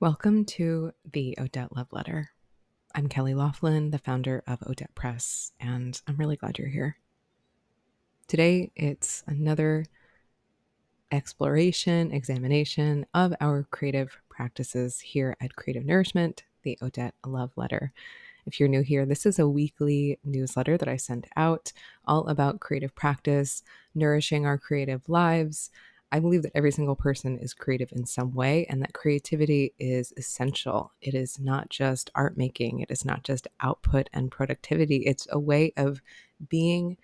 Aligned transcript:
Welcome 0.00 0.44
to 0.46 0.92
the 1.12 1.36
Odette 1.38 1.76
Love 1.76 1.88
Letter. 1.92 2.30
I'm 2.94 3.08
Kelly 3.08 3.34
Laughlin, 3.34 3.90
the 3.90 3.98
founder 3.98 4.42
of 4.46 4.62
Odette 4.62 4.94
Press, 4.94 5.52
and 5.60 6.00
I'm 6.06 6.16
really 6.16 6.36
glad 6.36 6.58
you're 6.58 6.68
here. 6.68 6.96
Today, 8.28 8.72
it's 8.74 9.22
another 9.26 9.84
exploration, 11.12 12.10
examination 12.12 13.04
of 13.12 13.34
our 13.40 13.64
creative 13.70 14.16
practices 14.30 15.00
here 15.00 15.36
at 15.40 15.56
Creative 15.56 15.84
Nourishment, 15.84 16.44
the 16.62 16.78
Odette 16.80 17.14
Love 17.26 17.52
Letter. 17.56 17.92
If 18.46 18.58
you're 18.60 18.68
new 18.68 18.82
here, 18.82 19.04
this 19.04 19.26
is 19.26 19.38
a 19.38 19.48
weekly 19.48 20.18
newsletter 20.24 20.78
that 20.78 20.88
I 20.88 20.96
send 20.96 21.26
out 21.36 21.72
all 22.04 22.28
about 22.28 22.60
creative 22.60 22.94
practice, 22.94 23.62
nourishing 23.94 24.46
our 24.46 24.56
creative 24.56 25.08
lives, 25.08 25.70
I 26.12 26.20
believe 26.20 26.42
that 26.42 26.52
every 26.54 26.70
single 26.70 26.94
person 26.94 27.36
is 27.38 27.52
creative 27.52 27.90
in 27.92 28.06
some 28.06 28.32
way 28.32 28.64
and 28.70 28.80
that 28.82 28.94
creativity 28.94 29.74
is 29.78 30.12
essential. 30.16 30.92
It 31.00 31.14
is 31.14 31.40
not 31.40 31.68
just 31.68 32.10
art 32.14 32.36
making, 32.36 32.80
it 32.80 32.90
is 32.90 33.04
not 33.04 33.24
just 33.24 33.48
output 33.60 34.08
and 34.12 34.30
productivity. 34.30 34.98
It's 34.98 35.26
a 35.30 35.38
way 35.38 35.72
of 35.76 36.00
being 36.48 36.96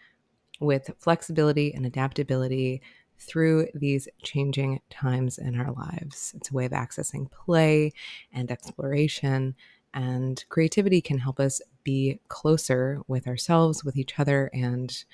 with 0.60 0.90
flexibility 0.98 1.74
and 1.74 1.84
adaptability 1.84 2.80
through 3.18 3.68
these 3.74 4.08
changing 4.22 4.80
times 4.90 5.38
in 5.38 5.58
our 5.60 5.72
lives. 5.72 6.32
It's 6.36 6.50
a 6.50 6.54
way 6.54 6.64
of 6.64 6.72
accessing 6.72 7.30
play 7.30 7.92
and 8.32 8.50
exploration, 8.50 9.56
and 9.94 10.44
creativity 10.48 11.00
can 11.00 11.18
help 11.18 11.40
us 11.40 11.60
be 11.84 12.20
closer 12.28 13.00
with 13.06 13.26
ourselves, 13.26 13.84
with 13.84 13.96
each 13.96 14.18
other, 14.18 14.50
and 14.52 15.04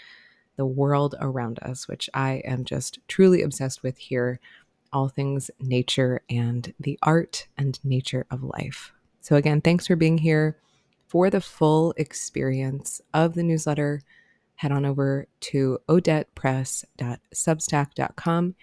the 0.57 0.67
world 0.67 1.15
around 1.21 1.59
us, 1.61 1.89
which 1.89 2.11
I 2.15 2.43
am 2.45 2.65
just 2.65 2.99
truly 3.09 3.43
obsessed 3.43 3.83
with 3.83 3.99
here 3.99 4.41
all 4.93 5.09
things 5.09 5.51
nature 5.61 6.23
and 6.31 6.73
the 6.81 6.99
art 7.03 7.47
and 7.57 7.79
nature 7.85 8.27
of 8.31 8.43
life. 8.43 8.93
So, 9.21 9.37
again, 9.37 9.61
thanks 9.61 9.87
for 9.87 9.97
being 9.97 10.19
here. 10.19 10.57
For 11.07 11.31
the 11.31 11.41
full 11.41 11.95
experience 11.97 13.01
of 13.15 13.35
the 13.35 13.43
newsletter, 13.43 14.03
head 14.57 14.73
on 14.73 14.85
over 14.85 15.27
to 15.41 15.79
odettepress.substack.com 15.89 18.55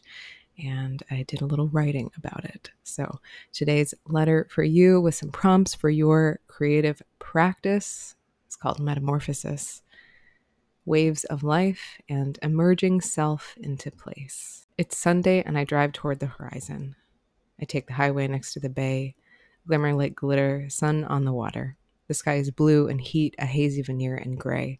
and 0.63 1.01
I 1.09 1.23
did 1.23 1.41
a 1.41 1.45
little 1.45 1.67
writing 1.67 2.11
about 2.17 2.45
it. 2.45 2.69
So 2.83 3.19
today's 3.53 3.93
letter 4.07 4.47
for 4.49 4.63
you 4.63 5.01
with 5.01 5.15
some 5.15 5.29
prompts 5.29 5.73
for 5.73 5.89
your 5.89 6.39
creative 6.47 7.01
practice. 7.19 8.15
It's 8.47 8.55
called 8.55 8.79
Metamorphosis 8.79 9.81
waves 10.89 11.23
of 11.25 11.43
life, 11.43 12.01
and 12.09 12.39
emerging 12.41 12.99
self 12.99 13.55
into 13.61 13.91
place. 13.91 14.65
It's 14.77 14.97
Sunday, 14.97 15.43
and 15.43 15.57
I 15.57 15.63
drive 15.63 15.91
toward 15.91 16.19
the 16.19 16.25
horizon. 16.25 16.95
I 17.61 17.65
take 17.65 17.85
the 17.87 17.93
highway 17.93 18.27
next 18.27 18.53
to 18.53 18.59
the 18.59 18.69
bay, 18.69 19.15
glimmering 19.67 19.97
like 19.97 20.15
glitter, 20.15 20.65
sun 20.67 21.03
on 21.03 21.25
the 21.25 21.31
water. 21.31 21.77
The 22.07 22.15
sky 22.15 22.35
is 22.35 22.49
blue 22.49 22.87
and 22.87 22.99
heat 22.99 23.35
a 23.37 23.45
hazy 23.45 23.83
veneer 23.83 24.15
and 24.15 24.39
gray. 24.39 24.79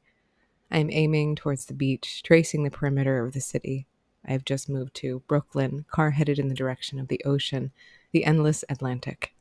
I 0.72 0.79
am 0.79 0.90
aiming 0.90 1.35
towards 1.35 1.66
the 1.66 1.75
beach, 1.75 2.23
tracing 2.23 2.63
the 2.63 2.72
perimeter 2.72 3.23
of 3.23 3.34
the 3.34 3.41
city. 3.41 3.85
I 4.28 4.31
have 4.31 4.46
just 4.46 4.69
moved 4.69 4.94
to 4.96 5.24
Brooklyn, 5.28 5.85
car 5.90 6.12
headed 6.12 6.40
in 6.40 6.47
the 6.47 6.56
direction 6.56 7.00
of 7.00 7.07
the 7.07 7.22
ocean, 7.25 7.72
the 8.12 8.25
endless 8.25 8.63
Atlantic. 8.69 9.34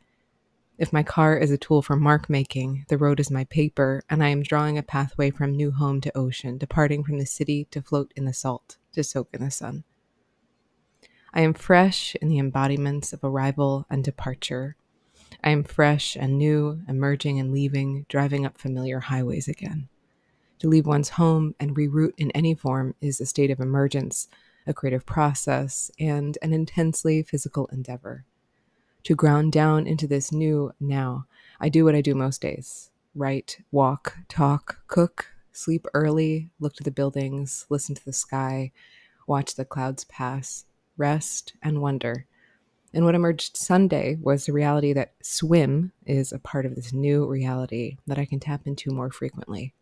If 0.79 0.93
my 0.93 1.03
car 1.03 1.37
is 1.37 1.51
a 1.51 1.59
tool 1.59 1.83
for 1.83 1.97
mark 1.97 2.31
making, 2.31 2.85
the 2.89 2.99
road 2.99 3.19
is 3.19 3.33
my 3.33 3.45
paper, 3.45 4.03
and 4.09 4.23
I 4.23 4.29
am 4.29 4.45
drawing 4.45 4.79
a 4.79 4.83
pathway 4.83 5.31
from 5.31 5.57
new 5.57 5.73
home 5.73 6.01
to 6.03 6.17
ocean, 6.17 6.57
departing 6.57 7.03
from 7.03 7.19
the 7.19 7.27
city 7.27 7.67
to 7.73 7.83
float 7.83 8.13
in 8.15 8.27
the 8.27 8.33
salt, 8.33 8.77
to 8.93 9.03
soak 9.03 9.29
in 9.33 9.43
the 9.43 9.51
sun. 9.51 9.83
I 11.35 11.41
am 11.41 11.53
fresh 11.53 12.15
in 12.23 12.29
the 12.29 12.39
embodiments 12.39 13.13
of 13.13 13.25
arrival 13.25 13.87
and 13.91 14.05
departure. 14.05 14.77
I 15.43 15.51
am 15.51 15.65
fresh 15.65 16.17
and 16.17 16.39
new, 16.39 16.83
emerging 16.89 17.41
and 17.41 17.53
leaving, 17.53 18.07
driving 18.09 18.47
up 18.47 18.57
familiar 18.57 19.01
highways 19.01 19.49
again. 19.49 19.89
To 20.61 20.69
leave 20.69 20.87
one's 20.87 21.11
home 21.11 21.55
and 21.61 21.77
reroute 21.77 22.15
in 22.19 22.31
any 22.33 22.55
form 22.55 22.95
is 23.01 23.21
a 23.21 23.27
state 23.27 23.51
of 23.51 23.61
emergence, 23.61 24.29
a 24.69 24.75
creative 24.75 25.05
process, 25.07 25.91
and 25.99 26.39
an 26.43 26.53
intensely 26.53 27.23
physical 27.23 27.67
endeavor 27.73 28.25
to 29.03 29.15
ground 29.15 29.51
down 29.51 29.87
into 29.87 30.07
this 30.07 30.31
new 30.31 30.71
now. 30.79 31.27
I 31.59 31.69
do 31.69 31.85
what 31.85 31.95
I 31.95 32.03
do 32.03 32.15
most 32.15 32.41
days 32.41 32.91
write, 33.15 33.59
walk, 33.73 34.17
talk, 34.29 34.81
cook, 34.87 35.33
sleep 35.51 35.87
early, 35.93 36.51
look 36.61 36.75
to 36.75 36.85
the 36.85 36.91
buildings, 36.91 37.67
listen 37.69 37.95
to 37.95 38.05
the 38.05 38.13
sky, 38.13 38.71
watch 39.27 39.57
the 39.57 39.65
clouds 39.65 40.05
pass, 40.05 40.67
rest, 40.97 41.55
and 41.63 41.81
wonder. 41.81 42.27
And 42.95 43.05
what 43.05 43.15
emerged 43.15 43.57
Sunday 43.57 44.19
was 44.21 44.47
the 44.47 44.53
reality 44.53 44.93
that 44.93 45.15
swim 45.23 45.93
is 46.07 46.33
a 46.33 46.39
part 46.39 46.65
of 46.65 46.75
this 46.75 46.93
new 46.93 47.27
reality 47.27 47.97
that 48.07 48.19
I 48.19 48.25
can 48.25 48.41
tap 48.41 48.67
into 48.67 48.91
more 48.91 49.11
frequently. 49.11 49.75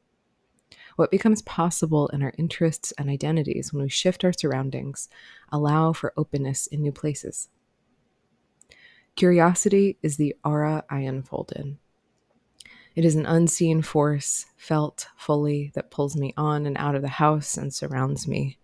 What 0.97 1.11
becomes 1.11 1.43
possible 1.43 2.09
in 2.09 2.23
our 2.23 2.33
interests 2.39 2.93
and 2.99 3.09
identities 3.09 3.73
when 3.73 3.83
we 3.83 3.89
shift 3.89 4.25
our 4.25 4.33
surroundings, 4.33 5.09
allow 5.53 5.93
for 5.93 6.15
openness 6.17 6.67
in 6.67 6.83
new 6.83 6.93
places. 6.93 7.49
Curiosity 9.15 9.99
is 10.03 10.17
the 10.17 10.35
aura 10.45 10.85
I 10.91 11.01
unfold 11.01 11.53
in. 11.55 11.79
It 12.95 13.05
is 13.05 13.15
an 13.15 13.27
unseen 13.27 13.83
force, 13.83 14.47
felt 14.57 15.09
fully, 15.17 15.71
that 15.75 15.91
pulls 15.91 16.17
me 16.17 16.33
on 16.35 16.65
and 16.65 16.79
out 16.79 16.95
of 16.95 17.03
the 17.03 17.09
house 17.09 17.59
and 17.59 17.73
surrounds 17.73 18.27
me. 18.27 18.59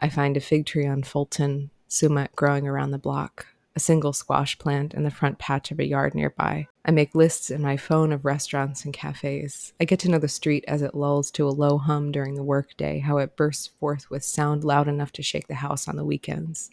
I 0.00 0.08
find 0.08 0.36
a 0.36 0.40
fig 0.40 0.66
tree 0.66 0.86
on 0.86 1.04
Fulton, 1.04 1.70
sumac 1.86 2.34
growing 2.34 2.66
around 2.66 2.90
the 2.90 2.98
block, 2.98 3.46
a 3.76 3.80
single 3.80 4.14
squash 4.14 4.58
plant 4.58 4.94
in 4.94 5.04
the 5.04 5.10
front 5.10 5.38
patch 5.38 5.70
of 5.70 5.78
a 5.78 5.86
yard 5.86 6.14
nearby. 6.14 6.66
I 6.86 6.90
make 6.92 7.14
lists 7.14 7.50
in 7.50 7.60
my 7.60 7.76
phone 7.76 8.10
of 8.10 8.24
restaurants 8.24 8.86
and 8.86 8.94
cafes. 8.94 9.74
I 9.78 9.84
get 9.84 10.00
to 10.00 10.08
know 10.08 10.18
the 10.18 10.28
street 10.28 10.64
as 10.66 10.80
it 10.80 10.94
lulls 10.94 11.30
to 11.32 11.46
a 11.46 11.50
low 11.50 11.76
hum 11.76 12.10
during 12.10 12.36
the 12.36 12.42
workday, 12.42 13.00
how 13.00 13.18
it 13.18 13.36
bursts 13.36 13.66
forth 13.66 14.08
with 14.08 14.24
sound 14.24 14.64
loud 14.64 14.88
enough 14.88 15.12
to 15.12 15.22
shake 15.22 15.46
the 15.46 15.56
house 15.56 15.86
on 15.86 15.96
the 15.96 16.06
weekends. 16.06 16.70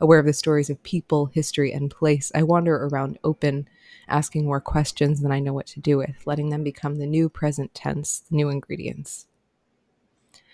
Aware 0.00 0.18
of 0.18 0.26
the 0.26 0.34
stories 0.34 0.68
of 0.68 0.82
people, 0.82 1.26
history, 1.26 1.72
and 1.72 1.90
place, 1.90 2.30
I 2.34 2.42
wander 2.42 2.76
around 2.76 3.18
open, 3.24 3.66
asking 4.06 4.44
more 4.44 4.60
questions 4.60 5.22
than 5.22 5.32
I 5.32 5.40
know 5.40 5.54
what 5.54 5.66
to 5.68 5.80
do 5.80 5.96
with, 5.96 6.26
letting 6.26 6.50
them 6.50 6.62
become 6.62 6.96
the 6.96 7.06
new 7.06 7.30
present 7.30 7.74
tense, 7.74 8.18
the 8.28 8.36
new 8.36 8.50
ingredients. 8.50 9.26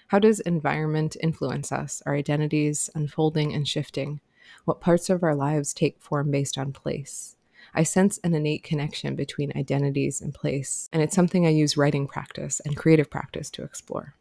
How 0.08 0.20
does 0.20 0.38
environment 0.40 1.16
influence 1.20 1.72
us, 1.72 2.00
our 2.06 2.14
identities 2.14 2.90
unfolding 2.94 3.52
and 3.52 3.66
shifting? 3.66 4.20
What 4.64 4.80
parts 4.80 5.10
of 5.10 5.22
our 5.22 5.34
lives 5.34 5.72
take 5.72 6.00
form 6.00 6.30
based 6.30 6.58
on 6.58 6.72
place? 6.72 7.36
I 7.74 7.82
sense 7.82 8.18
an 8.24 8.34
innate 8.34 8.64
connection 8.64 9.14
between 9.14 9.52
identities 9.56 10.20
and 10.20 10.34
place, 10.34 10.88
and 10.92 11.02
it's 11.02 11.14
something 11.14 11.46
I 11.46 11.50
use 11.50 11.76
writing 11.76 12.06
practice 12.06 12.60
and 12.60 12.76
creative 12.76 13.10
practice 13.10 13.50
to 13.50 13.62
explore. 13.62 14.14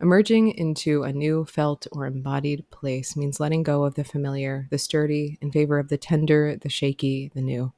Emerging 0.00 0.50
into 0.50 1.02
a 1.02 1.12
new 1.12 1.44
felt 1.44 1.88
or 1.90 2.06
embodied 2.06 2.70
place 2.70 3.16
means 3.16 3.40
letting 3.40 3.64
go 3.64 3.82
of 3.82 3.94
the 3.94 4.04
familiar, 4.04 4.68
the 4.70 4.78
sturdy, 4.78 5.38
in 5.40 5.50
favor 5.50 5.78
of 5.78 5.88
the 5.88 5.98
tender, 5.98 6.56
the 6.56 6.68
shaky, 6.68 7.32
the 7.34 7.42
new. 7.42 7.72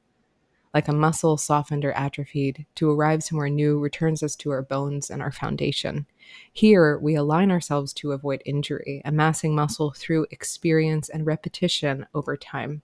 Like 0.73 0.87
a 0.87 0.93
muscle 0.93 1.35
softened 1.37 1.83
or 1.83 1.91
atrophied, 1.91 2.65
to 2.75 2.89
arrive 2.89 3.23
somewhere 3.23 3.49
new 3.49 3.77
returns 3.77 4.23
us 4.23 4.35
to 4.37 4.51
our 4.51 4.61
bones 4.61 5.09
and 5.09 5.21
our 5.21 5.31
foundation. 5.31 6.05
Here, 6.53 6.97
we 6.97 7.15
align 7.15 7.51
ourselves 7.51 7.91
to 7.95 8.13
avoid 8.13 8.41
injury, 8.45 9.01
amassing 9.03 9.53
muscle 9.53 9.91
through 9.91 10.27
experience 10.31 11.09
and 11.09 11.25
repetition 11.25 12.05
over 12.13 12.37
time. 12.37 12.81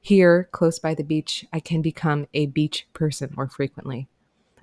Here, 0.00 0.48
close 0.52 0.78
by 0.78 0.94
the 0.94 1.04
beach, 1.04 1.44
I 1.52 1.60
can 1.60 1.82
become 1.82 2.26
a 2.34 2.46
beach 2.46 2.86
person 2.92 3.32
more 3.36 3.48
frequently. 3.48 4.08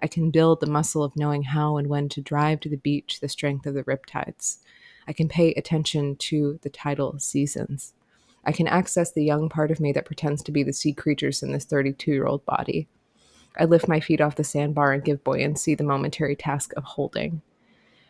I 0.02 0.08
can 0.08 0.32
build 0.32 0.60
the 0.60 0.66
muscle 0.66 1.04
of 1.04 1.16
knowing 1.16 1.44
how 1.44 1.78
and 1.78 1.88
when 1.88 2.08
to 2.10 2.22
drive 2.22 2.62
to 2.62 2.70
the 2.70 2.78
beach, 2.78 3.20
the 3.20 3.30
strength 3.30 3.66
of 3.66 3.74
the 3.74 3.84
riptides. 3.84 4.60
I 5.08 5.14
can 5.14 5.28
pay 5.28 5.54
attention 5.54 6.16
to 6.18 6.60
the 6.62 6.70
tidal 6.70 7.20
seasons. 7.20 7.94
I 8.46 8.52
can 8.52 8.68
access 8.68 9.12
the 9.12 9.24
young 9.24 9.50
part 9.50 9.72
of 9.72 9.80
me 9.80 9.92
that 9.94 10.06
pretends 10.06 10.42
to 10.44 10.52
be 10.52 10.64
the 10.64 10.74
sea 10.74 10.94
creatures 10.94 11.44
in 11.44 11.52
this 11.52 11.66
32 11.66 12.12
year 12.12 12.26
old 12.26 12.46
body. 12.46 12.88
I 13.58 13.66
lift 13.66 13.88
my 13.88 14.00
feet 14.00 14.22
off 14.22 14.36
the 14.36 14.44
sandbar 14.44 14.94
and 14.94 15.04
give 15.04 15.24
buoyancy 15.24 15.76
the 15.76 15.84
momentary 15.84 16.36
task 16.36 16.72
of 16.78 16.84
holding. 16.84 17.42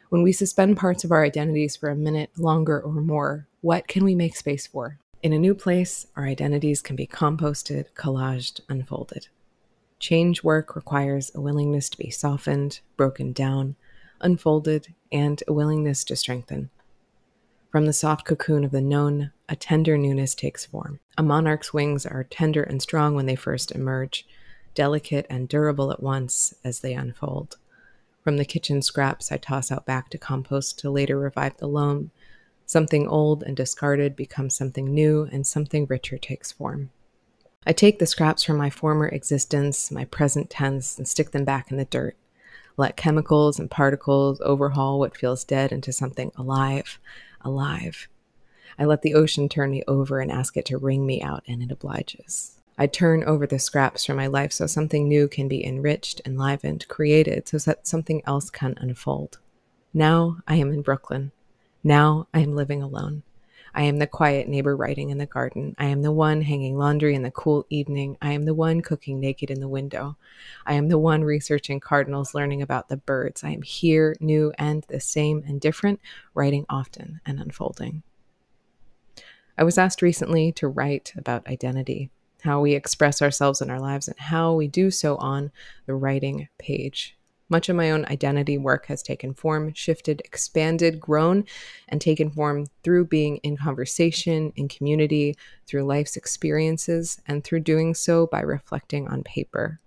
When 0.09 0.23
we 0.23 0.31
suspend 0.31 0.77
parts 0.77 1.03
of 1.03 1.11
our 1.11 1.23
identities 1.23 1.75
for 1.75 1.89
a 1.89 1.95
minute 1.95 2.31
longer 2.37 2.81
or 2.81 2.93
more, 2.93 3.47
what 3.61 3.87
can 3.87 4.03
we 4.03 4.15
make 4.15 4.35
space 4.35 4.65
for? 4.65 4.99
In 5.21 5.33
a 5.33 5.39
new 5.39 5.53
place, 5.53 6.07
our 6.15 6.25
identities 6.25 6.81
can 6.81 6.95
be 6.95 7.05
composted, 7.05 7.85
collaged, 7.93 8.61
unfolded. 8.69 9.27
Change 9.99 10.43
work 10.43 10.75
requires 10.75 11.29
a 11.35 11.41
willingness 11.41 11.89
to 11.89 11.97
be 11.97 12.09
softened, 12.09 12.79
broken 12.95 13.33
down, 13.33 13.75
unfolded, 14.21 14.93
and 15.11 15.43
a 15.47 15.53
willingness 15.53 16.03
to 16.05 16.15
strengthen. 16.15 16.69
From 17.69 17.85
the 17.85 17.93
soft 17.93 18.25
cocoon 18.25 18.63
of 18.63 18.71
the 18.71 18.81
known, 18.81 19.31
a 19.47 19.55
tender 19.55 19.95
newness 19.95 20.33
takes 20.33 20.65
form. 20.65 20.99
A 21.19 21.21
monarch's 21.21 21.71
wings 21.71 22.03
are 22.03 22.23
tender 22.23 22.63
and 22.63 22.81
strong 22.81 23.13
when 23.13 23.27
they 23.27 23.35
first 23.35 23.71
emerge, 23.71 24.25
delicate 24.73 25.27
and 25.29 25.47
durable 25.47 25.91
at 25.91 26.01
once 26.01 26.55
as 26.63 26.79
they 26.79 26.95
unfold. 26.95 27.57
From 28.23 28.37
the 28.37 28.45
kitchen 28.45 28.81
scraps 28.81 29.31
I 29.31 29.37
toss 29.37 29.71
out 29.71 29.85
back 29.85 30.09
to 30.09 30.17
compost 30.17 30.79
to 30.79 30.89
later 30.89 31.19
revive 31.19 31.57
the 31.57 31.67
loam, 31.67 32.09
something 32.65 33.07
old 33.07 33.43
and 33.43 33.55
discarded 33.55 34.15
becomes 34.15 34.55
something 34.55 34.91
new 34.91 35.29
and 35.31 35.45
something 35.45 35.85
richer 35.85 36.17
takes 36.17 36.51
form. 36.51 36.89
I 37.67 37.73
take 37.73 37.99
the 37.99 38.07
scraps 38.07 38.41
from 38.41 38.57
my 38.57 38.71
former 38.71 39.07
existence, 39.09 39.91
my 39.91 40.05
present 40.05 40.49
tense, 40.49 40.97
and 40.97 41.07
stick 41.07 41.29
them 41.31 41.45
back 41.45 41.69
in 41.69 41.77
the 41.77 41.85
dirt. 41.85 42.15
Let 42.77 42.97
chemicals 42.97 43.59
and 43.59 43.69
particles 43.69 44.41
overhaul 44.41 44.97
what 44.97 45.15
feels 45.15 45.43
dead 45.43 45.71
into 45.71 45.93
something 45.93 46.31
alive, 46.35 46.97
alive. 47.41 48.07
I 48.77 48.85
let 48.85 49.01
the 49.01 49.13
ocean 49.13 49.49
turn 49.49 49.71
me 49.71 49.83
over 49.87 50.19
and 50.19 50.31
ask 50.31 50.55
it 50.57 50.65
to 50.65 50.77
wring 50.77 51.05
me 51.05 51.21
out, 51.21 51.43
and 51.47 51.61
it 51.61 51.71
obliges. 51.71 52.59
I 52.77 52.87
turn 52.87 53.25
over 53.25 53.45
the 53.45 53.59
scraps 53.59 54.05
from 54.05 54.15
my 54.15 54.27
life 54.27 54.53
so 54.53 54.65
something 54.65 55.07
new 55.07 55.27
can 55.27 55.49
be 55.49 55.65
enriched, 55.65 56.21
enlivened, 56.25 56.87
created, 56.87 57.47
so 57.47 57.57
that 57.57 57.85
something 57.85 58.21
else 58.25 58.49
can 58.49 58.75
unfold. 58.77 59.39
Now 59.93 60.37
I 60.47 60.55
am 60.55 60.71
in 60.71 60.81
Brooklyn. 60.81 61.33
Now 61.83 62.27
I 62.33 62.39
am 62.39 62.55
living 62.55 62.81
alone. 62.81 63.23
I 63.73 63.83
am 63.83 63.97
the 63.97 64.07
quiet 64.07 64.47
neighbor 64.47 64.75
writing 64.75 65.09
in 65.09 65.17
the 65.17 65.25
garden. 65.25 65.75
I 65.77 65.85
am 65.85 66.01
the 66.01 66.11
one 66.11 66.41
hanging 66.41 66.77
laundry 66.77 67.15
in 67.15 67.23
the 67.23 67.31
cool 67.31 67.65
evening. 67.69 68.17
I 68.21 68.31
am 68.31 68.45
the 68.45 68.53
one 68.53 68.81
cooking 68.81 69.19
naked 69.19 69.51
in 69.51 69.59
the 69.59 69.67
window. 69.67 70.17
I 70.65 70.73
am 70.73 70.89
the 70.89 70.97
one 70.97 71.23
researching 71.23 71.79
cardinals, 71.79 72.33
learning 72.33 72.61
about 72.61 72.89
the 72.89 72.97
birds. 72.97 73.43
I 73.43 73.51
am 73.51 73.61
here, 73.61 74.15
new 74.19 74.51
and 74.57 74.83
the 74.87 74.99
same 74.99 75.43
and 75.47 75.61
different, 75.61 75.99
writing 76.33 76.65
often 76.69 77.21
and 77.25 77.39
unfolding. 77.39 78.03
I 79.57 79.63
was 79.63 79.77
asked 79.77 80.01
recently 80.01 80.51
to 80.53 80.67
write 80.67 81.13
about 81.17 81.47
identity, 81.47 82.09
how 82.43 82.61
we 82.61 82.73
express 82.73 83.21
ourselves 83.21 83.61
in 83.61 83.69
our 83.69 83.79
lives, 83.79 84.07
and 84.07 84.17
how 84.17 84.53
we 84.53 84.67
do 84.67 84.89
so 84.89 85.17
on 85.17 85.51
the 85.85 85.95
writing 85.95 86.47
page. 86.57 87.17
Much 87.49 87.67
of 87.67 87.75
my 87.75 87.89
own 87.89 88.05
identity 88.05 88.57
work 88.57 88.85
has 88.85 89.01
taken 89.01 89.33
form, 89.33 89.73
shifted, 89.73 90.21
expanded, 90.23 90.99
grown, 90.99 91.43
and 91.87 91.99
taken 91.99 92.29
form 92.29 92.67
through 92.83 93.05
being 93.05 93.37
in 93.37 93.57
conversation, 93.57 94.53
in 94.55 94.67
community, 94.67 95.35
through 95.65 95.83
life's 95.83 96.15
experiences, 96.15 97.19
and 97.25 97.43
through 97.43 97.59
doing 97.59 97.95
so 97.95 98.27
by 98.27 98.41
reflecting 98.41 99.07
on 99.07 99.23
paper. 99.23 99.79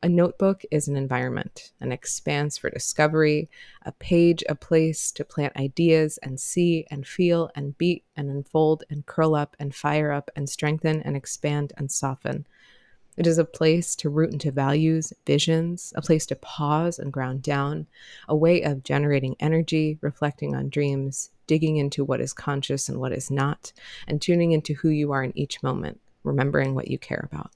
A 0.00 0.08
notebook 0.08 0.62
is 0.70 0.86
an 0.86 0.96
environment, 0.96 1.72
an 1.80 1.90
expanse 1.90 2.56
for 2.56 2.70
discovery, 2.70 3.50
a 3.82 3.90
page, 3.90 4.44
a 4.48 4.54
place 4.54 5.10
to 5.10 5.24
plant 5.24 5.56
ideas 5.56 6.20
and 6.22 6.38
see 6.38 6.86
and 6.88 7.04
feel 7.04 7.50
and 7.56 7.76
beat 7.76 8.04
and 8.14 8.30
unfold 8.30 8.84
and 8.88 9.04
curl 9.06 9.34
up 9.34 9.56
and 9.58 9.74
fire 9.74 10.12
up 10.12 10.30
and 10.36 10.48
strengthen 10.48 11.02
and 11.02 11.16
expand 11.16 11.72
and 11.76 11.90
soften. 11.90 12.46
It 13.18 13.26
is 13.26 13.36
a 13.36 13.44
place 13.44 13.96
to 13.96 14.10
root 14.10 14.32
into 14.32 14.52
values, 14.52 15.12
visions, 15.26 15.92
a 15.96 16.00
place 16.00 16.24
to 16.26 16.36
pause 16.36 17.00
and 17.00 17.12
ground 17.12 17.42
down, 17.42 17.88
a 18.28 18.36
way 18.36 18.62
of 18.62 18.84
generating 18.84 19.34
energy, 19.40 19.98
reflecting 20.00 20.54
on 20.54 20.68
dreams, 20.68 21.30
digging 21.48 21.78
into 21.78 22.04
what 22.04 22.20
is 22.20 22.32
conscious 22.32 22.88
and 22.88 23.00
what 23.00 23.10
is 23.10 23.28
not, 23.28 23.72
and 24.06 24.22
tuning 24.22 24.52
into 24.52 24.74
who 24.74 24.88
you 24.88 25.10
are 25.10 25.24
in 25.24 25.36
each 25.36 25.64
moment, 25.64 26.00
remembering 26.22 26.76
what 26.76 26.92
you 26.92 26.96
care 26.96 27.28
about 27.28 27.50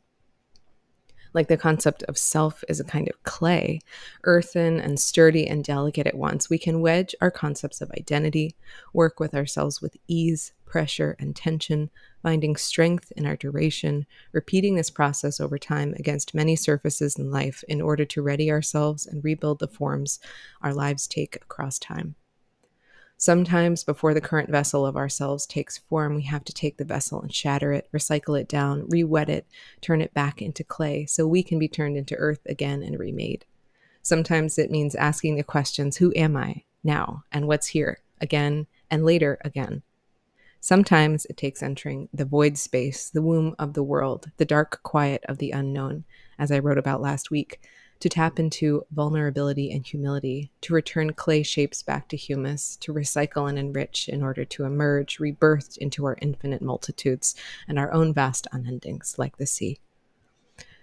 like 1.34 1.48
the 1.48 1.56
concept 1.56 2.02
of 2.04 2.18
self 2.18 2.62
is 2.68 2.80
a 2.80 2.84
kind 2.84 3.08
of 3.08 3.22
clay, 3.22 3.80
earthen 4.24 4.80
and 4.80 4.98
sturdy 5.00 5.46
and 5.46 5.64
delicate 5.64 6.06
at 6.06 6.16
once, 6.16 6.50
we 6.50 6.58
can 6.58 6.80
wedge 6.80 7.14
our 7.20 7.30
concepts 7.30 7.80
of 7.80 7.90
identity, 7.92 8.54
work 8.92 9.18
with 9.18 9.34
ourselves 9.34 9.80
with 9.80 9.96
ease, 10.08 10.52
pressure, 10.66 11.16
and 11.18 11.36
tension, 11.36 11.90
finding 12.22 12.56
strength 12.56 13.12
in 13.16 13.26
our 13.26 13.36
duration, 13.36 14.06
repeating 14.32 14.74
this 14.74 14.90
process 14.90 15.40
over 15.40 15.58
time 15.58 15.94
against 15.98 16.34
many 16.34 16.56
surfaces 16.56 17.16
in 17.16 17.30
life 17.30 17.62
in 17.68 17.80
order 17.80 18.04
to 18.04 18.22
ready 18.22 18.50
ourselves 18.50 19.06
and 19.06 19.22
rebuild 19.24 19.58
the 19.58 19.68
forms 19.68 20.18
our 20.62 20.72
lives 20.72 21.06
take 21.06 21.36
across 21.36 21.78
time. 21.78 22.14
Sometimes, 23.22 23.84
before 23.84 24.14
the 24.14 24.20
current 24.20 24.50
vessel 24.50 24.84
of 24.84 24.96
ourselves 24.96 25.46
takes 25.46 25.78
form, 25.78 26.16
we 26.16 26.22
have 26.22 26.42
to 26.42 26.52
take 26.52 26.76
the 26.76 26.84
vessel 26.84 27.22
and 27.22 27.32
shatter 27.32 27.72
it, 27.72 27.88
recycle 27.94 28.36
it 28.40 28.48
down, 28.48 28.84
re 28.88 29.04
wet 29.04 29.30
it, 29.30 29.46
turn 29.80 30.00
it 30.00 30.12
back 30.12 30.42
into 30.42 30.64
clay 30.64 31.06
so 31.06 31.24
we 31.24 31.44
can 31.44 31.60
be 31.60 31.68
turned 31.68 31.96
into 31.96 32.16
earth 32.16 32.40
again 32.46 32.82
and 32.82 32.98
remade. 32.98 33.44
Sometimes 34.02 34.58
it 34.58 34.72
means 34.72 34.96
asking 34.96 35.36
the 35.36 35.44
questions 35.44 35.98
Who 35.98 36.12
am 36.16 36.36
I 36.36 36.64
now? 36.82 37.22
And 37.30 37.46
what's 37.46 37.68
here? 37.68 38.00
Again 38.20 38.66
and 38.90 39.04
later 39.04 39.38
again. 39.44 39.84
Sometimes 40.58 41.24
it 41.26 41.36
takes 41.36 41.62
entering 41.62 42.08
the 42.12 42.24
void 42.24 42.58
space, 42.58 43.08
the 43.08 43.22
womb 43.22 43.54
of 43.56 43.74
the 43.74 43.84
world, 43.84 44.32
the 44.36 44.44
dark 44.44 44.80
quiet 44.82 45.22
of 45.28 45.38
the 45.38 45.52
unknown, 45.52 46.06
as 46.40 46.50
I 46.50 46.58
wrote 46.58 46.78
about 46.78 47.00
last 47.00 47.30
week, 47.30 47.60
to 48.02 48.08
tap 48.08 48.40
into 48.40 48.84
vulnerability 48.90 49.70
and 49.70 49.86
humility, 49.86 50.50
to 50.60 50.74
return 50.74 51.12
clay 51.12 51.40
shapes 51.40 51.84
back 51.84 52.08
to 52.08 52.16
humus, 52.16 52.74
to 52.78 52.92
recycle 52.92 53.48
and 53.48 53.56
enrich 53.56 54.08
in 54.08 54.24
order 54.24 54.44
to 54.44 54.64
emerge, 54.64 55.18
rebirthed 55.18 55.78
into 55.78 56.04
our 56.04 56.18
infinite 56.20 56.60
multitudes 56.60 57.36
and 57.68 57.78
our 57.78 57.92
own 57.92 58.12
vast 58.12 58.48
unendings, 58.52 59.18
like 59.18 59.36
the 59.36 59.46
sea. 59.46 59.78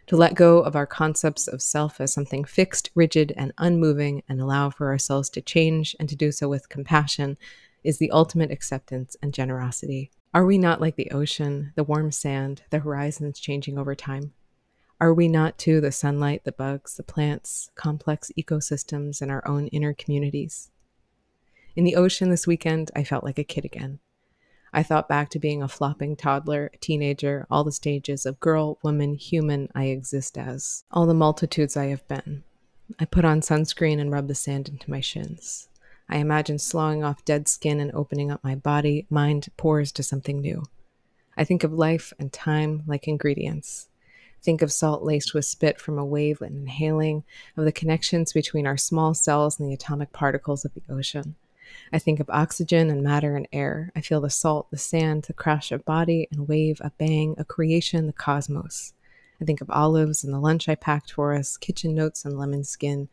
To 0.08 0.16
let 0.16 0.34
go 0.34 0.60
of 0.60 0.78
our 0.78 0.88
concepts 0.88 1.50
of 1.50 1.62
self 1.62 2.00
as 2.00 2.14
something 2.14 2.46
fixed, 2.46 2.90
rigid, 2.96 3.34
and 3.36 3.52
unmoving, 3.58 4.24
and 4.30 4.40
allow 4.40 4.70
for 4.70 4.88
ourselves 4.88 5.30
to 5.32 5.42
change 5.42 5.98
and 6.00 6.08
to 6.08 6.16
do 6.16 6.32
so 6.32 6.48
with 6.48 6.70
compassion 6.70 7.38
is 7.84 7.98
the 7.98 8.12
ultimate 8.12 8.50
acceptance 8.50 9.18
and 9.22 9.34
generosity. 9.34 10.10
Are 10.34 10.46
we 10.46 10.58
not 10.58 10.80
like 10.80 10.96
the 10.96 11.12
ocean, 11.12 11.74
the 11.76 11.84
warm 11.84 12.14
sand, 12.14 12.62
the 12.70 12.80
horizons 12.80 13.42
changing 13.42 13.78
over 13.78 13.94
time? 13.94 14.32
Are 15.02 15.14
we 15.14 15.30
not 15.30 15.58
too 15.58 15.80
the 15.80 15.94
sunlight, 15.94 16.44
the 16.44 16.52
bugs, 16.52 16.98
the 16.98 17.04
plants, 17.04 17.72
complex 17.76 18.34
ecosystems, 18.38 19.22
and 19.22 19.32
our 19.32 19.48
own 19.48 19.68
inner 19.68 19.94
communities? 19.94 20.72
In 21.74 21.86
the 21.86 21.96
ocean 21.96 22.30
this 22.30 22.46
weekend, 22.46 22.92
I 22.94 23.06
felt 23.06 23.24
like 23.24 23.40
a 23.40 23.46
kid 23.46 23.64
again. 23.64 24.00
I 24.74 24.84
thought 24.84 25.08
back 25.08 25.30
to 25.30 25.40
being 25.40 25.64
a 25.64 25.70
flopping 25.70 26.18
toddler, 26.18 26.70
a 26.74 26.78
teenager, 26.78 27.48
all 27.50 27.64
the 27.64 27.72
stages 27.72 28.26
of 28.26 28.42
girl, 28.42 28.78
woman, 28.84 29.16
human 29.16 29.70
I 29.74 29.86
exist 29.86 30.38
as, 30.38 30.84
all 30.92 31.06
the 31.06 31.14
multitudes 31.14 31.78
I 31.78 31.86
have 31.86 32.06
been. 32.10 32.44
I 33.00 33.06
put 33.06 33.24
on 33.24 33.40
sunscreen 33.40 34.02
and 34.02 34.12
rub 34.12 34.28
the 34.28 34.36
sand 34.36 34.68
into 34.68 34.92
my 34.92 35.00
shins. 35.00 35.70
I 36.10 36.18
imagine 36.18 36.60
sloughing 36.60 37.06
off 37.06 37.24
dead 37.24 37.48
skin 37.48 37.80
and 37.80 37.92
opening 37.94 38.32
up 38.32 38.44
my 38.44 38.56
body, 38.56 39.08
mind 39.10 39.48
pores 39.56 39.94
to 39.94 40.04
something 40.04 40.42
new. 40.42 40.66
I 41.38 41.46
think 41.46 41.64
of 41.64 41.72
life 41.72 42.12
and 42.20 42.34
time 42.34 42.84
like 42.86 43.08
ingredients. 43.08 43.89
Think 44.42 44.62
of 44.62 44.72
salt 44.72 45.04
laced 45.04 45.34
with 45.34 45.46
spit 45.46 45.80
from 45.80 45.98
a 45.98 46.06
wave 46.06 46.42
and 46.42 46.56
inhaling, 46.56 47.24
of 47.58 47.66
the 47.66 47.72
connections 47.72 48.34
between 48.34 48.66
our 48.66 48.78
small 48.78 49.14
cells 49.14 49.60
and 49.60 49.70
the 49.70 49.74
atomic 49.74 50.12
particles 50.14 50.66
of 50.66 50.74
the 50.74 50.84
ocean. 50.90 51.36
I 51.92 52.00
think 52.00 52.20
of 52.20 52.30
oxygen 52.30 52.90
and 52.90 53.04
matter 53.04 53.36
and 53.36 53.48
air. 53.52 53.92
I 53.96 54.02
feel 54.02 54.22
the 54.22 54.30
salt, 54.30 54.72
the 54.72 54.78
sand, 54.78 55.24
the 55.24 55.34
crash 55.34 55.72
of 55.72 55.86
body 55.86 56.28
and 56.32 56.48
wave, 56.48 56.82
a 56.84 56.92
bang, 56.98 57.36
a 57.38 57.46
creation, 57.46 58.08
the 58.08 58.14
cosmos. 58.14 58.94
I 59.42 59.46
think 59.46 59.62
of 59.62 59.70
olives 59.70 60.24
and 60.24 60.34
the 60.34 60.40
lunch 60.40 60.68
I 60.68 60.76
packed 60.76 61.14
for 61.14 61.34
us, 61.34 61.58
kitchen 61.58 61.96
notes 61.96 62.26
and 62.26 62.38
lemon 62.38 62.64
skin, 62.64 63.08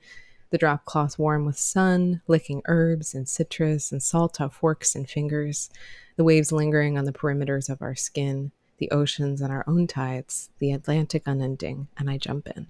the 0.50 0.58
drop 0.58 0.84
cloth 0.84 1.18
warm 1.18 1.44
with 1.44 1.58
sun, 1.58 2.22
licking 2.26 2.62
herbs 2.66 3.14
and 3.14 3.28
citrus 3.28 3.92
and 3.92 4.02
salt 4.02 4.40
off 4.40 4.56
forks 4.56 4.94
and 4.94 5.08
fingers, 5.08 5.70
the 6.16 6.24
waves 6.24 6.52
lingering 6.52 6.96
on 6.96 7.04
the 7.04 7.12
perimeters 7.12 7.68
of 7.68 7.82
our 7.82 7.94
skin, 7.94 8.52
the 8.78 8.90
oceans 8.90 9.40
and 9.40 9.52
our 9.52 9.64
own 9.66 9.86
tides, 9.86 10.50
the 10.58 10.72
Atlantic 10.72 11.22
unending, 11.26 11.88
and 11.96 12.10
I 12.10 12.18
jump 12.18 12.48
in. 12.54 12.68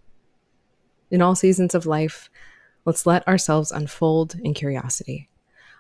In 1.10 1.22
all 1.22 1.34
seasons 1.34 1.74
of 1.74 1.86
life, 1.86 2.30
let's 2.84 3.06
let 3.06 3.26
ourselves 3.26 3.70
unfold 3.70 4.36
in 4.42 4.54
curiosity. 4.54 5.28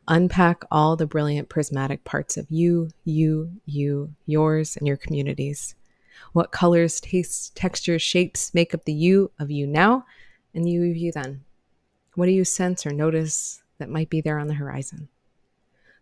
Unpack 0.08 0.64
all 0.70 0.94
the 0.94 1.06
brilliant 1.06 1.48
prismatic 1.48 2.04
parts 2.04 2.36
of 2.36 2.46
you, 2.48 2.90
you, 3.04 3.50
you, 3.64 4.14
yours, 4.24 4.76
and 4.76 4.86
your 4.86 4.96
communities. 4.96 5.74
What 6.32 6.52
colors, 6.52 7.00
tastes, 7.00 7.50
textures, 7.54 8.02
shapes 8.02 8.54
make 8.54 8.72
up 8.72 8.84
the 8.84 8.92
you 8.92 9.32
of 9.38 9.50
you 9.50 9.66
now 9.66 10.06
and 10.54 10.68
you 10.68 10.88
of 10.90 10.96
you 10.96 11.10
then? 11.12 11.44
What 12.14 12.26
do 12.26 12.32
you 12.32 12.44
sense 12.44 12.86
or 12.86 12.90
notice 12.90 13.62
that 13.78 13.90
might 13.90 14.08
be 14.08 14.20
there 14.20 14.38
on 14.38 14.46
the 14.46 14.54
horizon? 14.54 15.08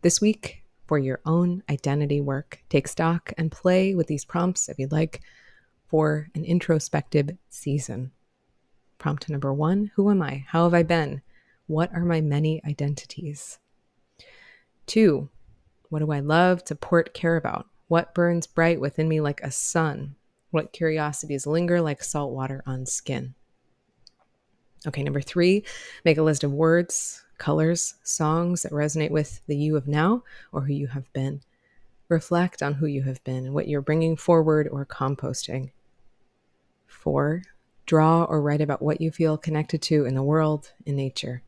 This 0.02 0.20
week, 0.20 0.63
for 0.86 0.98
your 0.98 1.20
own 1.24 1.62
identity 1.70 2.20
work. 2.20 2.62
Take 2.68 2.88
stock 2.88 3.32
and 3.38 3.50
play 3.50 3.94
with 3.94 4.06
these 4.06 4.24
prompts 4.24 4.68
if 4.68 4.78
you'd 4.78 4.92
like 4.92 5.20
for 5.88 6.28
an 6.34 6.44
introspective 6.44 7.30
season. 7.48 8.10
Prompt 8.98 9.28
number 9.28 9.52
one 9.52 9.90
Who 9.94 10.10
am 10.10 10.22
I? 10.22 10.44
How 10.48 10.64
have 10.64 10.74
I 10.74 10.82
been? 10.82 11.22
What 11.66 11.92
are 11.94 12.04
my 12.04 12.20
many 12.20 12.62
identities? 12.64 13.58
Two, 14.86 15.30
what 15.88 16.00
do 16.00 16.10
I 16.10 16.20
love 16.20 16.64
to 16.64 16.74
port 16.74 17.14
care 17.14 17.36
about? 17.36 17.66
What 17.88 18.14
burns 18.14 18.46
bright 18.46 18.80
within 18.80 19.08
me 19.08 19.20
like 19.20 19.40
a 19.42 19.50
sun? 19.50 20.16
What 20.50 20.72
curiosities 20.72 21.46
linger 21.46 21.80
like 21.80 22.04
salt 22.04 22.32
water 22.32 22.62
on 22.66 22.86
skin? 22.86 23.34
Okay, 24.86 25.02
number 25.02 25.22
three, 25.22 25.64
make 26.04 26.18
a 26.18 26.22
list 26.22 26.44
of 26.44 26.52
words, 26.52 27.23
colors, 27.38 27.94
songs 28.02 28.62
that 28.62 28.72
resonate 28.72 29.10
with 29.10 29.40
the 29.46 29.56
you 29.56 29.76
of 29.76 29.86
now 29.88 30.22
or 30.52 30.62
who 30.62 30.72
you 30.72 30.88
have 30.88 31.12
been. 31.12 31.40
Reflect 32.08 32.62
on 32.62 32.74
who 32.74 32.86
you 32.86 33.02
have 33.02 33.22
been, 33.24 33.52
what 33.52 33.68
you're 33.68 33.80
bringing 33.80 34.16
forward 34.16 34.68
or 34.68 34.84
composting. 34.84 35.70
Four, 36.86 37.42
draw 37.86 38.24
or 38.24 38.40
write 38.40 38.60
about 38.60 38.82
what 38.82 39.00
you 39.00 39.10
feel 39.10 39.36
connected 39.36 39.82
to 39.82 40.04
in 40.04 40.14
the 40.14 40.22
world, 40.22 40.72
in 40.86 40.96
nature. 40.96 41.42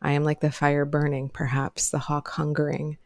I 0.00 0.12
am 0.12 0.24
like 0.24 0.40
the 0.40 0.52
fire 0.52 0.84
burning, 0.84 1.28
perhaps 1.28 1.90
the 1.90 1.98
hawk 1.98 2.28
hungering. 2.28 2.98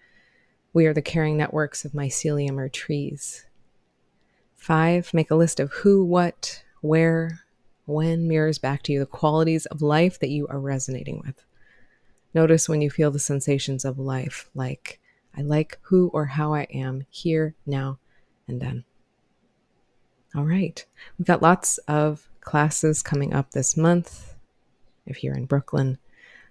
We 0.73 0.87
are 0.87 0.95
the 0.95 1.02
caring 1.02 1.37
networks 1.37 1.85
of 1.85 1.92
mycelium 1.92 2.59
or 2.59 2.69
trees. 2.69 3.47
Five, 4.57 5.12
make 5.12 5.31
a 5.31 5.37
list 5.37 5.59
of 5.59 5.73
who, 5.73 6.04
what, 6.04 6.62
where, 6.83 7.40
when 7.87 8.28
mirrors 8.28 8.59
back 8.59 8.83
to 8.85 8.92
you 8.92 9.00
the 9.00 9.07
qualities 9.07 9.66
of 9.66 9.83
life 9.83 10.19
that 10.21 10.31
you 10.31 10.47
are 10.49 10.61
resonating 10.61 11.23
with. 11.25 11.45
Notice 12.35 12.69
when 12.69 12.81
you 12.81 12.91
feel 12.91 13.11
the 13.11 13.19
sensations 13.19 13.85
of 13.85 13.99
life, 13.99 14.49
like 14.55 15.01
I 15.37 15.43
like 15.43 15.79
who 15.83 16.09
or 16.09 16.27
how 16.27 16.55
I 16.55 16.67
am 16.73 17.07
here, 17.11 17.55
now, 17.67 17.99
and 18.49 18.61
then. 18.61 18.85
All 20.35 20.45
right. 20.45 20.85
We've 21.19 21.27
got 21.27 21.43
lots 21.43 21.79
of 21.89 22.29
classes 22.41 23.03
coming 23.03 23.35
up 23.35 23.51
this 23.51 23.77
month 23.77 24.35
if 25.07 25.23
you're 25.23 25.37
in 25.37 25.47
Brooklyn. 25.47 25.99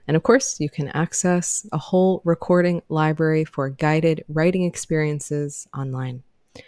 And 0.08 0.18
of 0.18 0.24
course, 0.24 0.60
you 0.60 0.68
can 0.70 0.88
access 0.90 1.66
a 1.72 1.78
whole 1.78 2.22
recording 2.24 2.82
library 2.90 3.46
for 3.46 3.70
guided 3.70 4.26
writing 4.28 4.64
experiences 4.64 5.68
online. 5.76 6.24
You 6.56 6.64